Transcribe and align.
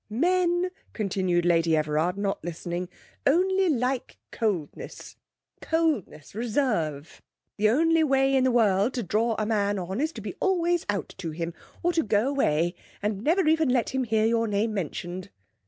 'Men,' 0.09 0.71
continued 0.93 1.45
Lady 1.45 1.77
Everard, 1.77 2.17
not 2.17 2.43
listening, 2.43 2.89
'only 3.27 3.69
like 3.69 4.17
coldness; 4.31 5.15
coldness, 5.61 6.33
reserve. 6.33 7.21
The 7.57 7.69
only 7.69 8.03
way 8.03 8.35
in 8.35 8.43
the 8.43 8.49
world 8.49 8.95
to 8.95 9.03
draw 9.03 9.35
a 9.37 9.45
man 9.45 9.77
on 9.77 10.01
is 10.01 10.11
to 10.13 10.21
be 10.21 10.33
always 10.39 10.87
out 10.89 11.13
to 11.19 11.29
him, 11.29 11.53
or 11.83 11.93
to 11.93 12.01
go 12.01 12.27
away, 12.27 12.73
and 13.03 13.23
never 13.23 13.47
even 13.47 13.69
let 13.69 13.89
him 13.91 14.03
hear 14.03 14.25
your 14.25 14.47
name 14.47 14.73
mentioned.' 14.73 15.29